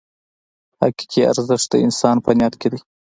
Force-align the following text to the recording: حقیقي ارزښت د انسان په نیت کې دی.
حقیقي 0.79 1.21
ارزښت 1.31 1.67
د 1.71 1.75
انسان 1.85 2.15
په 2.25 2.31
نیت 2.37 2.53
کې 2.61 2.67
دی. 2.71 2.79